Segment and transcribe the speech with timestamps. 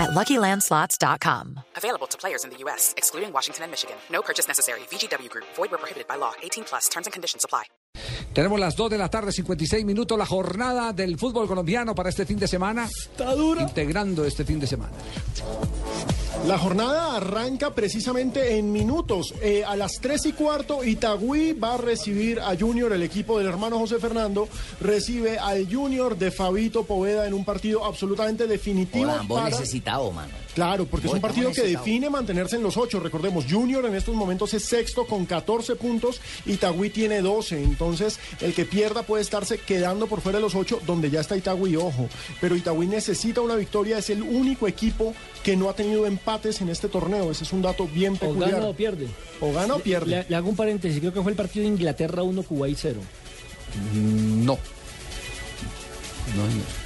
[0.00, 1.60] at LuckyLandSlots.com.
[1.76, 3.96] Available to players in the U.S., excluding Washington and Michigan.
[4.10, 4.80] No purchase necessary.
[4.90, 5.46] VGW Group.
[5.56, 6.32] Void where prohibited by law.
[6.42, 6.88] 18 plus.
[6.88, 7.64] Terms and conditions apply.
[8.32, 12.24] Tenemos las 2 de la tarde, 56 minutos, la jornada del fútbol colombiano para este
[12.24, 12.86] fin de semana.
[12.86, 13.62] Está dura.
[13.62, 14.92] Integrando este fin de semana.
[16.46, 19.34] La jornada arranca precisamente en minutos.
[19.42, 23.46] Eh, a las 3 y cuarto, Itagüí va a recibir a Junior, el equipo del
[23.46, 24.48] hermano José Fernando,
[24.80, 29.04] recibe al Junior de Fabito Poveda en un partido absolutamente definitivo.
[29.04, 30.32] Hola, para- necesitado, mano.
[30.54, 32.98] Claro, porque es un partido que define mantenerse en los ocho.
[32.98, 37.62] Recordemos, Junior en estos momentos es sexto con 14 puntos, Itagüí tiene 12.
[37.62, 41.36] Entonces, el que pierda puede estarse quedando por fuera de los ocho, donde ya está
[41.36, 42.08] Itagüí, ojo.
[42.40, 45.14] Pero Itagüí necesita una victoria, es el único equipo
[45.44, 47.30] que no ha tenido empates en este torneo.
[47.30, 48.52] Ese es un dato bien O peculiar.
[48.52, 49.08] gana o pierde.
[49.40, 50.06] O gana o pierde.
[50.10, 53.00] Le, le hago un paréntesis, creo que fue el partido de Inglaterra 1, Kuwait 0.
[53.94, 54.58] No.
[56.36, 56.79] No, señor.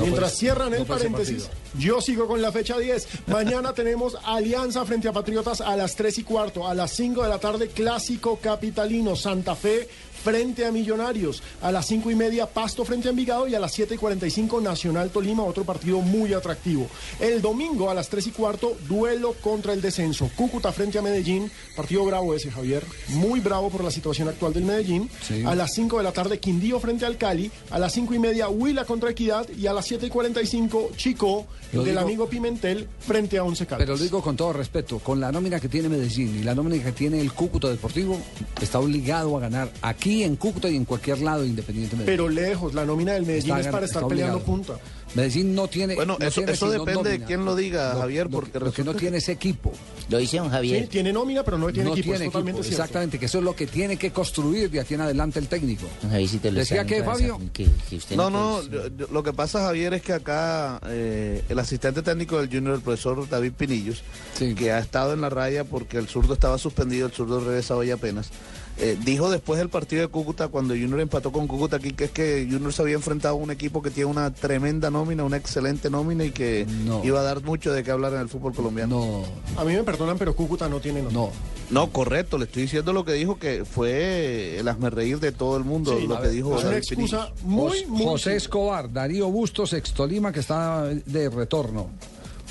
[0.00, 1.48] No Mientras cierran el no paréntesis,
[1.78, 3.06] yo sigo con la fecha 10.
[3.26, 6.66] Mañana tenemos Alianza frente a Patriotas a las 3 y cuarto.
[6.66, 9.14] A las 5 de la tarde, Clásico Capitalino.
[9.14, 9.88] Santa Fe
[10.22, 11.42] frente a Millonarios.
[11.62, 13.46] A las 5 y media, Pasto frente a Envigado.
[13.48, 16.88] Y a las 7 y 45, Nacional Tolima, otro partido muy atractivo.
[17.18, 20.30] El domingo a las 3 y cuarto, duelo contra el descenso.
[20.36, 21.50] Cúcuta frente a Medellín.
[21.76, 22.84] Partido bravo ese, Javier.
[23.08, 25.10] Muy bravo por la situación actual del Medellín.
[25.26, 25.42] Sí.
[25.44, 27.50] A las 5 de la tarde, Quindío frente al Cali.
[27.70, 29.48] A las 5 y media, Huila contra Equidad.
[29.50, 33.66] Y a las 7 y 45, Chico, Lo del digo- amigo Pimentel, frente a Once
[33.66, 33.84] Caldas.
[33.84, 36.80] Pero lo digo con todo respeto, con la nómina que tiene Medellín y la nómina
[36.80, 38.16] que tiene el Cúcuta Deportivo,
[38.62, 42.08] está obligado a ganar aquí en Cúcuta y en cualquier lado independientemente.
[42.12, 44.78] Pero lejos, la nómina del Medellín Está es para estar peleando punta.
[45.14, 45.94] Medellín no tiene.
[45.96, 48.94] Bueno, no eso- tiene eso depende de quién lo diga, Javier, porque lo que no
[48.94, 49.72] tiene ese equipo.
[50.08, 50.88] Lo dice don Sí, Javier.
[50.88, 52.10] tiene nómina, pero no tiene no equipo.
[52.16, 55.38] tiene equipo, exactamente, que eso es lo que tiene que construir de aquí en adelante
[55.38, 55.86] el técnico.
[56.02, 57.40] Don Javier, si te lo ¿Decía Fabio?
[57.52, 60.80] que- que usted No, no, puede- yo- yo- lo que pasa, Javier, es que acá
[60.86, 64.02] eh, el asistente técnico del Junior, el profesor David Pinillos,
[64.38, 64.54] Sí.
[64.54, 67.90] que ha estado en la raya porque el zurdo estaba suspendido, el zurdo regresa hoy
[67.90, 68.30] apenas,
[68.80, 72.10] eh, dijo después del partido de Cúcuta, cuando Junior empató con Cúcuta aquí, que es
[72.10, 75.90] que Junior se había enfrentado a un equipo que tiene una tremenda nómina, una excelente
[75.90, 77.04] nómina y que No.
[77.04, 78.90] iba a dar mucho de qué hablar en el fútbol colombiano.
[78.90, 81.20] No, A mí me perdonan, pero Cúcuta no tiene nómina.
[81.20, 81.30] no.
[81.70, 85.62] No, correcto, le estoy diciendo lo que dijo, que fue el hazmerreír de todo el
[85.62, 88.02] mundo, Sí, lo que ver, dijo es una excusa muy, Jos- muy...
[88.04, 91.90] José Escobar, Darío Bustos, ex Tolima, que está de retorno.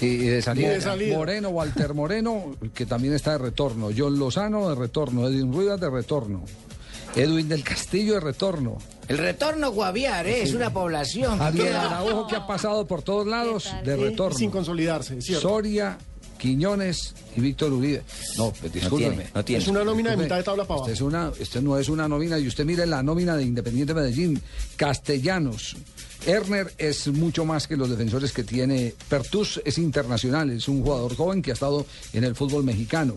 [0.02, 0.68] Y, de salida.
[0.68, 1.18] Y de salida.
[1.18, 3.90] Moreno, Walter Moreno, que también está de retorno.
[3.96, 5.28] John Lozano de retorno.
[5.28, 6.44] Edwin Ruidas de retorno.
[7.16, 8.78] Edwin del Castillo de retorno.
[9.08, 10.44] El retorno Guaviar ¿eh?
[10.44, 11.40] es una población.
[11.54, 14.38] queda- Araujo, que ha pasado por todos lados, de retorno.
[14.38, 15.50] sin consolidarse, es cierto.
[15.50, 15.98] Soria,
[16.38, 18.04] Quiñones y Víctor Uribe.
[18.38, 19.16] No, pues discúlpeme.
[19.16, 19.62] tiene, no tiene.
[19.64, 20.92] Es una nómina de mitad de tabla para abajo.
[20.92, 24.40] es una, este no es una nómina y usted mire la nómina de Independiente Medellín,
[24.78, 25.76] Castellanos.
[26.30, 28.94] Erner es mucho más que los defensores que tiene.
[29.10, 33.16] Pertus es internacional, es un jugador joven que ha estado en el fútbol mexicano.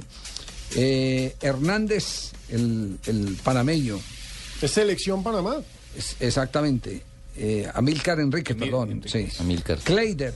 [0.75, 3.99] Eh, Hernández, el, el panameño,
[4.61, 5.57] Es selección Panamá.
[5.97, 7.03] es- exactamente.
[7.37, 9.03] Eh, Amílcar Enrique, perdón.
[9.07, 9.29] Sí.
[9.41, 9.79] Amílcar.
[9.79, 10.35] Kleider,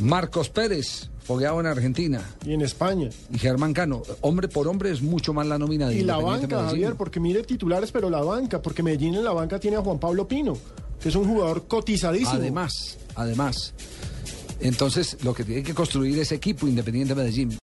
[0.00, 2.22] Marcos Pérez, fogueado en Argentina.
[2.44, 3.10] Y en España.
[3.32, 6.46] Y Germán Cano, hombre por hombre es mucho más la nómina de Y la banca,
[6.46, 6.66] Medellín.
[6.68, 9.98] Javier, porque mire titulares, pero la banca, porque Medellín en la banca tiene a Juan
[9.98, 10.56] Pablo Pino,
[11.00, 12.32] que es un jugador cotizadísimo.
[12.32, 13.74] Además, además.
[14.60, 17.50] Entonces, lo que tiene que construir es equipo Independiente Medellín.